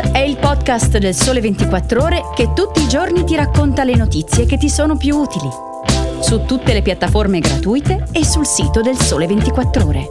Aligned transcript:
È 0.00 0.18
il 0.18 0.36
podcast 0.36 0.98
del 0.98 1.12
Sole 1.12 1.40
24 1.40 2.02
Ore 2.02 2.22
che 2.32 2.52
tutti 2.52 2.80
i 2.80 2.88
giorni 2.88 3.24
ti 3.24 3.34
racconta 3.34 3.82
le 3.82 3.96
notizie 3.96 4.46
che 4.46 4.56
ti 4.56 4.68
sono 4.68 4.96
più 4.96 5.16
utili. 5.16 5.48
Su 6.20 6.44
tutte 6.44 6.72
le 6.72 6.82
piattaforme 6.82 7.40
gratuite 7.40 8.06
e 8.12 8.24
sul 8.24 8.46
sito 8.46 8.80
del 8.80 8.96
Sole 8.96 9.26
24 9.26 9.86
Ore. 9.86 10.10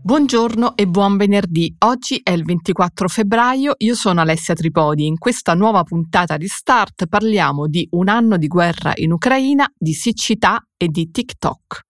Buongiorno 0.00 0.74
e 0.74 0.86
buon 0.86 1.18
venerdì. 1.18 1.74
Oggi 1.80 2.18
è 2.22 2.30
il 2.30 2.44
24 2.44 3.08
febbraio, 3.08 3.74
io 3.76 3.94
sono 3.94 4.22
Alessia 4.22 4.54
Tripodi. 4.54 5.06
In 5.06 5.18
questa 5.18 5.52
nuova 5.52 5.82
puntata 5.84 6.38
di 6.38 6.46
Start 6.46 7.06
parliamo 7.06 7.66
di 7.66 7.86
un 7.92 8.08
anno 8.08 8.38
di 8.38 8.46
guerra 8.46 8.92
in 8.96 9.12
Ucraina, 9.12 9.70
di 9.76 9.92
siccità 9.92 10.66
e 10.78 10.88
di 10.88 11.10
TikTok. 11.10 11.80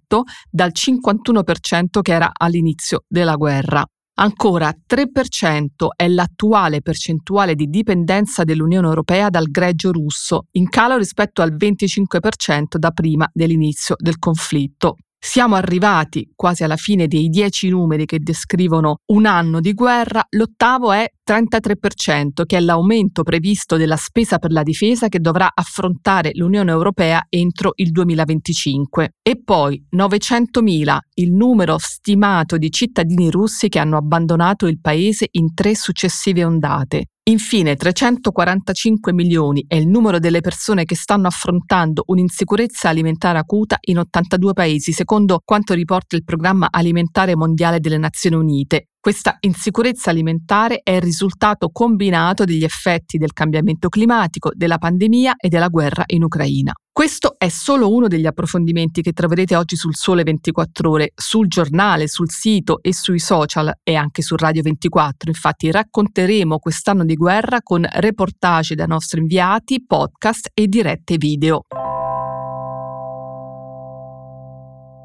dal 0.50 0.72
51% 0.75 2.03
che 2.03 2.12
era 2.12 2.31
all'inizio 2.34 3.05
della 3.09 3.37
guerra. 3.37 3.83
Ancora 4.19 4.71
3% 4.87 5.89
è 5.97 6.06
l'attuale 6.06 6.83
percentuale 6.83 7.55
di 7.55 7.69
dipendenza 7.69 8.45
dell'Unione 8.45 8.89
Europea 8.89 9.31
dal 9.31 9.47
greggio 9.50 9.91
russo, 9.91 10.49
in 10.53 10.69
calo 10.69 10.99
rispetto 10.99 11.41
al 11.41 11.55
25% 11.55 12.77
da 12.77 12.91
prima 12.91 13.27
dell'inizio 13.33 13.95
del 13.99 14.19
conflitto. 14.19 14.97
Siamo 15.19 15.56
arrivati 15.56 16.31
quasi 16.34 16.62
alla 16.62 16.77
fine 16.77 17.09
dei 17.09 17.28
dieci 17.28 17.69
numeri 17.69 18.06
che 18.06 18.21
descrivono 18.21 18.99
un 19.12 19.27
anno 19.27 19.60
di 19.60 19.72
guerra, 19.72 20.25
l'ottavo 20.31 20.93
è 20.93 21.06
33%, 21.28 22.44
che 22.47 22.56
è 22.56 22.60
l'aumento 22.60 23.22
previsto 23.22 23.77
della 23.77 23.97
spesa 23.97 24.38
per 24.38 24.53
la 24.53 24.62
difesa 24.62 25.09
che 25.09 25.19
dovrà 25.19 25.50
affrontare 25.53 26.31
l'Unione 26.34 26.71
Europea 26.71 27.27
entro 27.28 27.72
il 27.77 27.91
2025. 27.91 29.16
E 29.22 29.41
poi 29.43 29.84
900.000, 29.94 30.99
il 31.15 31.33
numero 31.33 31.77
stimato 31.78 32.56
di 32.56 32.71
cittadini 32.71 33.31
russi 33.31 33.69
che 33.69 33.78
hanno 33.78 33.97
abbandonato 33.97 34.66
il 34.66 34.81
paese 34.81 35.27
in 35.33 35.54
tre 35.54 35.75
successive 35.75 36.44
ondate. 36.44 37.06
Infine, 37.29 37.75
345 37.75 39.13
milioni 39.13 39.65
è 39.67 39.75
il 39.75 39.89
numero 39.89 40.21
delle 40.21 40.41
persone 40.41 40.85
che 40.85 40.95
stanno 40.95 41.27
affrontando 41.27 42.05
un'insicurezza 42.07 42.89
alimentare 42.89 43.37
acuta 43.37 43.79
in 43.81 43.99
82 43.99 44.53
paesi, 44.53 44.93
secondo 44.93 45.41
quanto 45.45 45.75
riporta 45.75 46.15
il 46.15 46.23
Programma 46.23 46.69
Alimentare 46.71 47.35
Mondiale 47.35 47.81
delle 47.81 47.99
Nazioni 47.99 48.37
Unite. 48.37 48.91
Questa 49.01 49.39
insicurezza 49.41 50.11
alimentare 50.11 50.83
è 50.85 50.93
il 50.93 51.03
risultato 51.03 51.71
combinato 51.71 52.45
degli 52.45 52.63
effetti 52.63 53.19
del 53.19 53.33
cambiamento 53.33 53.89
climatico, 53.89 54.53
della 54.55 54.79
pandemia 54.79 55.35
e 55.37 55.49
della 55.49 55.69
guerra 55.69 56.05
in 56.07 56.23
Ucraina. 56.23 56.75
Questo 56.97 57.34
è 57.37 57.51
solo 57.51 57.93
uno 57.93 58.09
degli 58.09 58.25
approfondimenti 58.25 59.03
che 59.03 59.12
troverete 59.12 59.55
oggi 59.55 59.77
sul 59.77 59.95
Sole 59.95 60.23
24 60.23 60.91
ore, 60.91 61.12
sul 61.15 61.47
giornale, 61.47 62.09
sul 62.09 62.31
sito 62.31 62.79
e 62.81 62.95
sui 62.95 63.19
social 63.19 63.71
e 63.83 63.95
anche 63.97 64.23
su 64.23 64.34
Radio 64.34 64.62
24. 64.62 65.29
Infatti 65.29 65.71
racconteremo 65.71 66.59
quest'anno 66.59 67.05
di 67.05 67.15
guerra 67.15 67.61
con 67.61 67.87
reportage 67.87 68.75
dai 68.75 68.87
nostri 68.87 69.21
inviati, 69.21 69.84
podcast 69.84 70.49
e 70.55 70.69
dirette 70.69 71.19
video. 71.19 71.65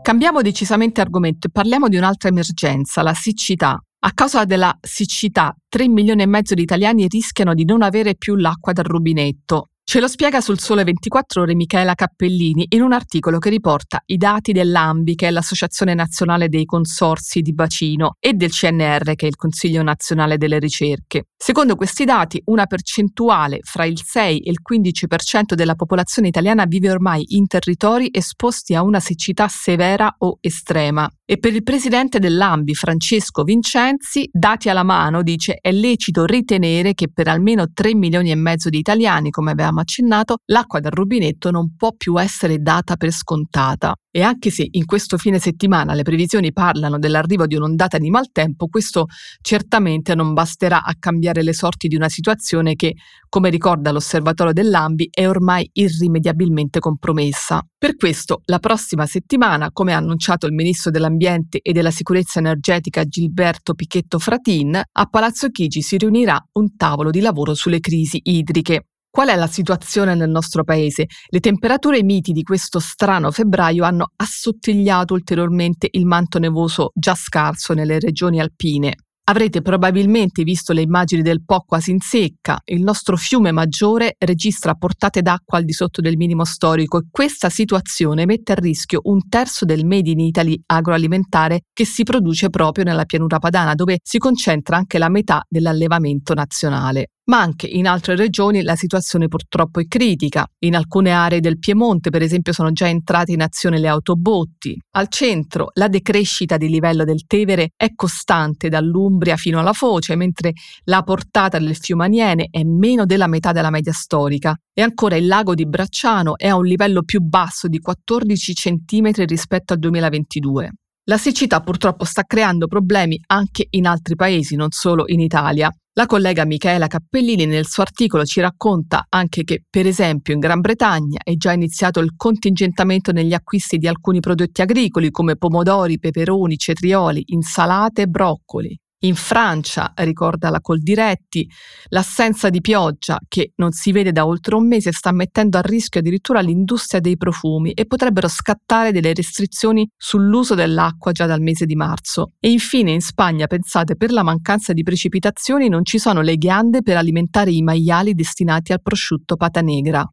Cambiamo 0.02 0.42
decisamente 0.42 1.02
argomento 1.02 1.48
e 1.48 1.52
parliamo 1.52 1.90
di 1.90 1.98
un'altra 1.98 2.30
emergenza, 2.30 3.02
la 3.02 3.14
siccità. 3.14 3.78
A 4.04 4.12
causa 4.14 4.46
della 4.46 4.74
siccità, 4.80 5.54
3 5.68 5.90
milioni 5.90 6.22
e 6.22 6.26
mezzo 6.26 6.54
di 6.54 6.62
italiani 6.62 7.10
rischiano 7.10 7.54
di 7.54 7.66
non 7.66 7.82
avere 7.82 8.16
più 8.16 8.38
l'acqua 8.38 8.72
dal 8.72 8.86
rubinetto. 8.86 9.71
Ce 9.92 10.00
lo 10.00 10.08
spiega 10.08 10.40
sul 10.40 10.58
Sole 10.58 10.86
24 10.86 11.42
Ore 11.42 11.54
Michela 11.54 11.96
Cappellini 11.96 12.66
in 12.70 12.82
un 12.82 12.94
articolo 12.94 13.40
che 13.40 13.50
riporta 13.50 14.02
i 14.06 14.16
dati 14.16 14.54
dell'AMBI, 14.54 15.16
che 15.16 15.28
è 15.28 15.32
l'Associazione 15.32 15.94
Nazionale 15.94 16.48
dei 16.48 16.64
Consorsi 16.64 17.42
di 17.42 17.54
Bacino, 17.54 18.16
e 18.18 18.32
del 18.32 18.52
CNR, 18.52 19.16
che 19.16 19.26
è 19.26 19.28
il 19.28 19.36
Consiglio 19.36 19.84
Nazionale 19.84 20.38
delle 20.38 20.60
Ricerche. 20.60 21.26
Secondo 21.36 21.76
questi 21.76 22.06
dati, 22.06 22.42
una 22.46 22.68
percentuale 22.68 23.60
fra 23.64 23.84
il 23.84 24.02
6 24.02 24.40
e 24.40 24.50
il 24.50 24.60
15% 24.62 25.56
della 25.56 25.76
popolazione 25.76 26.30
italiana 26.30 26.64
vive 26.66 26.90
ormai 26.90 27.26
in 27.36 27.48
territori 27.48 28.08
esposti 28.14 28.74
a 28.74 28.84
una 28.84 29.02
siccità 29.02 29.50
severa 29.50 30.16
o 30.20 30.38
estrema 30.40 31.12
E 31.32 31.38
per 31.38 31.56
il 31.56 31.64
presidente 31.64 32.20
dell'AMBI, 32.20 32.76
Francesco 32.76 33.44
Vincenzi, 33.44 34.28
dati 34.30 34.68
alla 34.68 34.84
mano, 34.84 35.24
dice 35.24 35.60
è 35.62 35.72
lecito 35.72 36.26
ritenere 36.26 36.94
che 36.94 37.10
per 37.10 37.30
almeno 37.30 37.72
3 37.72 37.96
milioni 37.96 38.32
e 38.32 38.36
mezzo 38.36 38.68
di 38.68 38.80
italiani, 38.80 39.30
come 39.30 39.52
avevamo 39.52 39.80
accennato, 39.80 40.40
l'acqua 40.48 40.82
dal 40.82 40.92
rubinetto 40.92 41.50
non 41.50 41.74
può 41.78 41.94
più 41.96 42.20
essere 42.20 42.58
data 42.58 42.98
per 42.98 43.12
scontata. 43.12 43.96
E 44.14 44.24
anche 44.24 44.50
se 44.50 44.68
in 44.70 44.84
questo 44.84 45.18
fine 45.18 45.40
settimana 45.40 45.94
le 45.94 46.02
previsioni 46.02 46.52
parlano 46.52 47.00
dell'arrivo 47.00 47.48
di 47.48 47.56
un'ondata 47.56 47.98
di 47.98 48.10
maltempo, 48.10 48.68
questo 48.68 49.06
certamente 49.40 50.16
non 50.16 50.34
basterà 50.34 50.84
a 50.84 50.96
cambiare 51.00 51.44
le 51.44 51.54
sorti 51.54 51.88
di 51.88 51.96
una 51.96 52.10
situazione 52.10 52.76
che, 52.76 52.96
come 53.30 53.50
ricorda 53.50 53.94
l'osservatorio 53.94 54.52
dell'AMBI, 54.52 55.08
è 55.10 55.30
ormai 55.30 55.70
irrimediabilmente 55.72 56.80
compromessa. 56.80 57.66
Per 57.78 57.96
questo, 57.96 58.42
la 58.48 58.60
prossima 58.60 59.06
settimana, 59.06 59.72
come 59.72 59.94
ha 59.94 59.98
annunciato 59.98 60.46
il 60.46 60.54
ministro 60.54 60.92
dell'Ambiente 60.92 61.21
e 61.62 61.72
della 61.72 61.92
Sicurezza 61.92 62.40
Energetica 62.40 63.06
Gilberto 63.06 63.76
Pichetto 63.76 64.18
Fratin, 64.18 64.82
a 64.92 65.06
Palazzo 65.06 65.50
Chigi 65.50 65.82
si 65.84 65.98
riunirà 65.98 66.44
un 66.54 66.76
tavolo 66.76 67.12
di 67.12 67.20
lavoro 67.20 67.54
sulle 67.54 67.80
crisi 67.80 68.20
idriche. 68.24 68.88
Qual 69.08 69.28
è 69.28 69.36
la 69.36 69.48
situazione 69.48 70.16
nel 70.16 70.30
nostro 70.30 70.64
paese? 70.64 71.06
Le 71.28 71.40
temperature 71.40 72.02
miti 72.02 72.32
di 72.32 72.44
questo 72.44 72.80
strano 72.80 73.30
febbraio 73.30 73.84
hanno 73.84 74.14
assottigliato 74.16 75.14
ulteriormente 75.14 75.88
il 75.92 76.06
manto 76.06 76.40
nevoso 76.40 76.92
già 76.96 77.14
scarso 77.14 77.74
nelle 77.74 78.00
regioni 78.00 78.40
alpine. 78.40 78.96
Avrete 79.24 79.62
probabilmente 79.62 80.44
visto 80.44 80.74
le 80.74 80.82
immagini 80.82 81.22
del 81.22 81.44
Po 81.46 81.64
quasi 81.66 81.92
in 81.92 82.00
secca. 82.00 82.60
Il 82.66 82.82
nostro 82.82 83.16
fiume 83.16 83.52
maggiore 83.52 84.16
registra 84.18 84.74
portate 84.74 85.22
d'acqua 85.22 85.60
al 85.60 85.64
di 85.64 85.74
sotto 85.74 86.02
del 86.02 86.18
minimo 86.18 86.44
storico 86.44 86.98
e 86.98 87.06
questa 87.10 87.50
situazione 87.50 88.26
mette 88.26 88.54
a 88.54 88.56
rischio 88.56 89.00
un 89.04 89.30
terzo 89.30 89.64
del 89.64 89.86
Made 89.86 90.10
in 90.10 90.20
Italy 90.20 90.60
agroalimentare 90.66 91.62
che 91.72 91.86
si 91.86 92.04
produce 92.04 92.50
proprio 92.50 92.84
nella 92.84 93.06
pianura 93.06 93.38
padana, 93.38 93.76
dove 93.76 94.00
si 94.02 94.18
concentra 94.18 94.78
anche 94.78 94.98
la 94.98 95.10
metà 95.10 95.46
dell'allevamento 95.48 96.34
nazionale 96.34 97.12
ma 97.32 97.40
anche 97.40 97.66
in 97.66 97.88
altre 97.88 98.18
regioni 98.18 98.62
la 98.62 98.76
situazione 98.76 99.30
purtroppo 99.30 99.80
è 99.80 99.88
critica. 99.88 100.46
In 100.66 100.76
alcune 100.76 101.12
aree 101.12 101.40
del 101.40 101.60
Piemonte, 101.60 102.10
per 102.10 102.22
esempio, 102.22 102.52
sono 102.52 102.74
già 102.74 102.90
entrate 102.90 103.32
in 103.32 103.42
azione 103.42 103.80
le 103.80 103.88
autobotti. 103.88 104.78
Al 104.98 105.08
centro 105.08 105.70
la 105.76 105.88
decrescita 105.88 106.58
di 106.58 106.68
livello 106.68 107.06
del 107.06 107.26
Tevere 107.26 107.70
è 107.78 107.94
costante 107.96 108.68
dall'Umbria 108.68 109.38
fino 109.38 109.60
alla 109.60 109.72
Foce, 109.72 110.18
mentre 110.18 110.52
la 110.84 111.04
portata 111.04 111.58
del 111.58 111.78
fiume 111.78 112.04
Aniene 112.04 112.48
è 112.52 112.64
meno 112.64 113.06
della 113.06 113.28
metà 113.28 113.54
della 113.54 113.70
media 113.70 113.94
storica. 113.94 114.54
E 114.74 114.82
ancora 114.82 115.16
il 115.16 115.26
lago 115.26 115.56
di 115.56 115.66
Bracciano 115.66 116.38
è 116.38 116.50
a 116.50 116.58
un 116.58 116.66
livello 116.66 117.02
più 117.04 117.22
basso 117.22 117.70
di 117.70 117.80
14 117.80 118.54
cm 118.54 119.12
rispetto 119.26 119.72
al 119.72 119.80
2022. 119.80 120.72
La 121.06 121.18
siccità 121.18 121.62
purtroppo 121.62 122.04
sta 122.04 122.24
creando 122.24 122.68
problemi 122.68 123.18
anche 123.28 123.68
in 123.70 123.88
altri 123.88 124.16
paesi, 124.16 124.58
non 124.58 124.72
solo 124.72 125.06
in 125.08 125.22
Italia. 125.22 125.72
La 125.96 126.06
collega 126.06 126.46
Michaela 126.46 126.88
Cappellini 126.88 127.46
nel 127.46 127.68
suo 127.68 127.84
articolo 127.84 128.24
ci 128.24 128.40
racconta 128.40 129.08
anche 129.10 129.44
che, 129.44 129.66
per 129.70 129.86
esempio, 129.86 130.34
in 130.34 130.40
Gran 130.40 130.62
Bretagna 130.62 131.20
è 131.22 131.36
già 131.36 131.52
iniziato 131.52 132.00
il 132.00 132.14
contingentamento 132.16 133.12
negli 133.12 133.34
acquisti 133.34 133.78
di 133.78 133.88
alcuni 133.90 134.22
prodotti 134.22 134.62
agricoli 134.62 135.12
come 135.12 135.36
pomodori, 135.36 136.00
peperoni, 136.00 136.56
cetrioli, 136.56 137.24
insalate 137.26 138.04
e 138.04 138.08
broccoli. 138.08 138.81
In 139.04 139.16
Francia, 139.16 139.94
ricorda 139.96 140.52
la 140.52 140.62
Coldiretti, 140.62 141.50
l'assenza 141.90 142.52
di 142.52 142.62
pioggia 142.62 143.18
che 143.28 143.54
non 143.56 143.72
si 143.72 143.92
vede 143.92 144.12
da 144.12 144.28
oltre 144.28 144.54
un 144.54 144.68
mese 144.68 144.92
sta 144.92 145.12
mettendo 145.12 145.58
a 145.58 145.62
rischio 145.62 146.02
addirittura 146.02 146.40
l'industria 146.40 147.00
dei 147.00 147.18
profumi 147.18 147.72
e 147.72 147.88
potrebbero 147.88 148.28
scattare 148.28 148.92
delle 148.92 149.14
restrizioni 149.16 149.90
sull'uso 149.98 150.54
dell'acqua 150.54 151.14
già 151.14 151.26
dal 151.26 151.42
mese 151.42 151.66
di 151.66 151.76
marzo. 151.76 152.34
E 152.40 152.52
infine 152.52 152.92
in 152.92 153.02
Spagna, 153.02 153.48
pensate, 153.48 153.96
per 153.96 154.12
la 154.12 154.22
mancanza 154.22 154.72
di 154.72 154.84
precipitazioni 154.84 155.68
non 155.68 155.84
ci 155.84 155.98
sono 155.98 156.22
le 156.22 156.36
ghiande 156.38 156.84
per 156.84 156.98
alimentare 156.98 157.52
i 157.52 157.64
maiali 157.64 158.14
destinati 158.14 158.72
al 158.72 158.84
prosciutto 158.84 159.36
pata 159.36 159.62
negra. 159.62 160.08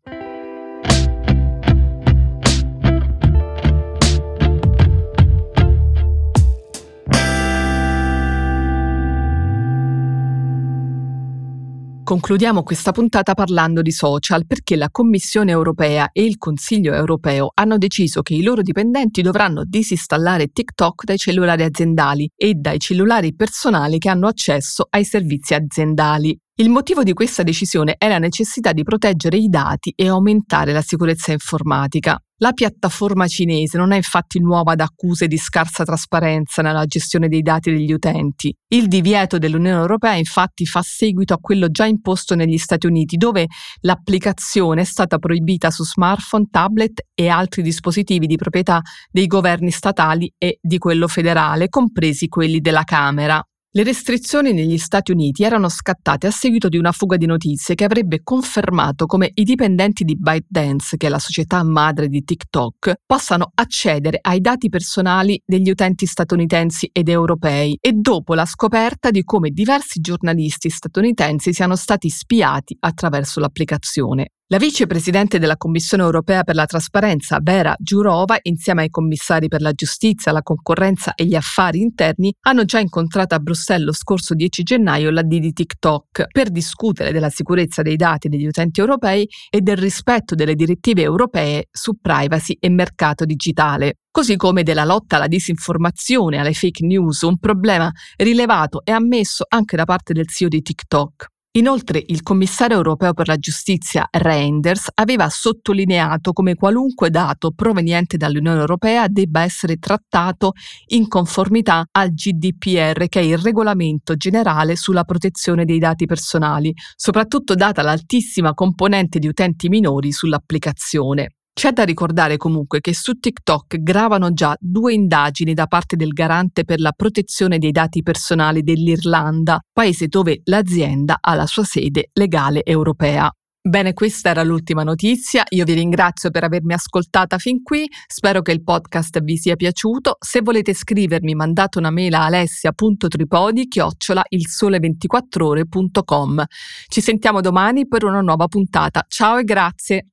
Concludiamo 12.08 12.62
questa 12.62 12.90
puntata 12.90 13.34
parlando 13.34 13.82
di 13.82 13.92
social 13.92 14.46
perché 14.46 14.76
la 14.76 14.88
Commissione 14.90 15.50
europea 15.50 16.08
e 16.10 16.24
il 16.24 16.38
Consiglio 16.38 16.94
europeo 16.94 17.50
hanno 17.52 17.76
deciso 17.76 18.22
che 18.22 18.32
i 18.32 18.40
loro 18.40 18.62
dipendenti 18.62 19.20
dovranno 19.20 19.62
disinstallare 19.66 20.46
TikTok 20.46 21.04
dai 21.04 21.18
cellulari 21.18 21.64
aziendali 21.64 22.26
e 22.34 22.54
dai 22.54 22.78
cellulari 22.78 23.34
personali 23.34 23.98
che 23.98 24.08
hanno 24.08 24.26
accesso 24.26 24.86
ai 24.88 25.04
servizi 25.04 25.52
aziendali. 25.52 26.34
Il 26.60 26.70
motivo 26.70 27.04
di 27.04 27.12
questa 27.12 27.44
decisione 27.44 27.94
è 27.96 28.08
la 28.08 28.18
necessità 28.18 28.72
di 28.72 28.82
proteggere 28.82 29.36
i 29.36 29.46
dati 29.46 29.92
e 29.94 30.08
aumentare 30.08 30.72
la 30.72 30.82
sicurezza 30.82 31.30
informatica. 31.30 32.20
La 32.38 32.50
piattaforma 32.50 33.28
cinese 33.28 33.78
non 33.78 33.92
è 33.92 33.96
infatti 33.96 34.40
nuova 34.40 34.72
ad 34.72 34.80
accuse 34.80 35.28
di 35.28 35.36
scarsa 35.36 35.84
trasparenza 35.84 36.60
nella 36.60 36.84
gestione 36.84 37.28
dei 37.28 37.42
dati 37.42 37.70
degli 37.70 37.92
utenti. 37.92 38.52
Il 38.74 38.88
divieto 38.88 39.38
dell'Unione 39.38 39.78
Europea 39.78 40.14
infatti 40.14 40.66
fa 40.66 40.82
seguito 40.82 41.32
a 41.32 41.38
quello 41.38 41.70
già 41.70 41.86
imposto 41.86 42.34
negli 42.34 42.58
Stati 42.58 42.86
Uniti, 42.86 43.16
dove 43.16 43.46
l'applicazione 43.82 44.80
è 44.80 44.84
stata 44.84 45.18
proibita 45.18 45.70
su 45.70 45.84
smartphone, 45.84 46.48
tablet 46.50 47.06
e 47.14 47.28
altri 47.28 47.62
dispositivi 47.62 48.26
di 48.26 48.34
proprietà 48.34 48.80
dei 49.12 49.28
governi 49.28 49.70
statali 49.70 50.28
e 50.36 50.58
di 50.60 50.78
quello 50.78 51.06
federale, 51.06 51.68
compresi 51.68 52.26
quelli 52.26 52.58
della 52.58 52.82
Camera. 52.82 53.40
Le 53.70 53.82
restrizioni 53.82 54.54
negli 54.54 54.78
Stati 54.78 55.12
Uniti 55.12 55.44
erano 55.44 55.68
scattate 55.68 56.26
a 56.26 56.30
seguito 56.30 56.70
di 56.70 56.78
una 56.78 56.90
fuga 56.90 57.18
di 57.18 57.26
notizie 57.26 57.74
che 57.74 57.84
avrebbe 57.84 58.22
confermato 58.22 59.04
come 59.04 59.30
i 59.34 59.44
dipendenti 59.44 60.04
di 60.04 60.16
ByteDance, 60.16 60.96
che 60.96 61.06
è 61.06 61.10
la 61.10 61.18
società 61.18 61.62
madre 61.62 62.08
di 62.08 62.24
TikTok, 62.24 62.94
possano 63.04 63.52
accedere 63.54 64.20
ai 64.22 64.40
dati 64.40 64.70
personali 64.70 65.38
degli 65.44 65.68
utenti 65.68 66.06
statunitensi 66.06 66.88
ed 66.90 67.10
europei 67.10 67.76
e 67.78 67.92
dopo 67.92 68.32
la 68.32 68.46
scoperta 68.46 69.10
di 69.10 69.22
come 69.22 69.50
diversi 69.50 70.00
giornalisti 70.00 70.70
statunitensi 70.70 71.52
siano 71.52 71.76
stati 71.76 72.08
spiati 72.08 72.74
attraverso 72.80 73.38
l'applicazione. 73.38 74.30
La 74.50 74.56
vicepresidente 74.56 75.38
della 75.38 75.58
Commissione 75.58 76.04
europea 76.04 76.42
per 76.42 76.54
la 76.54 76.64
trasparenza, 76.64 77.38
Vera 77.42 77.74
Giurova, 77.78 78.38
insieme 78.44 78.80
ai 78.80 78.88
commissari 78.88 79.46
per 79.46 79.60
la 79.60 79.72
giustizia, 79.72 80.32
la 80.32 80.40
concorrenza 80.40 81.12
e 81.14 81.26
gli 81.26 81.34
affari 81.34 81.82
interni, 81.82 82.34
hanno 82.46 82.64
già 82.64 82.78
incontrato 82.78 83.34
a 83.34 83.40
Bruxelles 83.40 83.84
lo 83.84 83.92
scorso 83.92 84.32
10 84.32 84.62
gennaio 84.62 85.10
la 85.10 85.20
di 85.20 85.52
TikTok 85.52 86.28
per 86.32 86.48
discutere 86.48 87.12
della 87.12 87.28
sicurezza 87.28 87.82
dei 87.82 87.96
dati 87.96 88.28
degli 88.28 88.46
utenti 88.46 88.80
europei 88.80 89.28
e 89.50 89.60
del 89.60 89.76
rispetto 89.76 90.34
delle 90.34 90.54
direttive 90.54 91.02
europee 91.02 91.66
su 91.70 91.98
privacy 92.00 92.56
e 92.58 92.70
mercato 92.70 93.26
digitale 93.26 93.98
così 94.10 94.36
come 94.36 94.62
della 94.62 94.84
lotta 94.84 95.16
alla 95.16 95.28
disinformazione, 95.28 96.38
alle 96.38 96.54
fake 96.54 96.86
news, 96.86 97.20
un 97.20 97.38
problema 97.38 97.92
rilevato 98.16 98.80
e 98.82 98.92
ammesso 98.92 99.44
anche 99.46 99.76
da 99.76 99.84
parte 99.84 100.14
del 100.14 100.26
CEO 100.26 100.48
di 100.48 100.62
TikTok. 100.62 101.36
Inoltre 101.52 102.02
il 102.06 102.22
commissario 102.22 102.76
europeo 102.76 103.14
per 103.14 103.26
la 103.26 103.36
giustizia 103.36 104.06
Reinders 104.10 104.90
aveva 104.94 105.30
sottolineato 105.30 106.32
come 106.32 106.54
qualunque 106.54 107.08
dato 107.08 107.52
proveniente 107.52 108.18
dall'Unione 108.18 108.60
Europea 108.60 109.08
debba 109.08 109.40
essere 109.40 109.76
trattato 109.78 110.52
in 110.88 111.08
conformità 111.08 111.86
al 111.90 112.12
GDPR, 112.12 113.08
che 113.08 113.20
è 113.20 113.22
il 113.22 113.38
regolamento 113.38 114.14
generale 114.14 114.76
sulla 114.76 115.04
protezione 115.04 115.64
dei 115.64 115.78
dati 115.78 116.04
personali, 116.04 116.72
soprattutto 116.94 117.54
data 117.54 117.80
l'altissima 117.80 118.52
componente 118.52 119.18
di 119.18 119.26
utenti 119.26 119.70
minori 119.70 120.12
sull'applicazione. 120.12 121.37
C'è 121.58 121.72
da 121.72 121.82
ricordare 121.82 122.36
comunque 122.36 122.80
che 122.80 122.94
su 122.94 123.18
TikTok 123.18 123.78
gravano 123.78 124.32
già 124.32 124.56
due 124.60 124.92
indagini 124.92 125.54
da 125.54 125.66
parte 125.66 125.96
del 125.96 126.12
garante 126.12 126.62
per 126.62 126.78
la 126.78 126.92
protezione 126.92 127.58
dei 127.58 127.72
dati 127.72 128.04
personali 128.04 128.62
dell'Irlanda, 128.62 129.58
paese 129.72 130.06
dove 130.06 130.42
l'azienda 130.44 131.18
ha 131.20 131.34
la 131.34 131.46
sua 131.46 131.64
sede 131.64 132.10
legale 132.12 132.64
europea. 132.64 133.28
Bene, 133.60 133.92
questa 133.92 134.30
era 134.30 134.44
l'ultima 134.44 134.84
notizia. 134.84 135.42
Io 135.48 135.64
vi 135.64 135.72
ringrazio 135.72 136.30
per 136.30 136.44
avermi 136.44 136.74
ascoltata 136.74 137.38
fin 137.38 137.64
qui. 137.64 137.90
Spero 138.06 138.40
che 138.40 138.52
il 138.52 138.62
podcast 138.62 139.20
vi 139.20 139.36
sia 139.36 139.56
piaciuto. 139.56 140.14
Se 140.20 140.42
volete 140.42 140.72
scrivermi, 140.72 141.34
mandate 141.34 141.78
una 141.78 141.90
mail 141.90 142.14
a 142.14 142.26
alessia.tripodi 142.26 143.66
chiocciola 143.66 144.22
ilsole24ore.com. 144.30 146.44
Ci 146.86 147.00
sentiamo 147.00 147.40
domani 147.40 147.88
per 147.88 148.04
una 148.04 148.20
nuova 148.20 148.46
puntata. 148.46 149.04
Ciao 149.08 149.38
e 149.38 149.42
grazie. 149.42 150.06